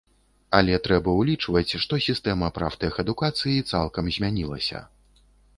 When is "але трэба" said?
0.59-1.13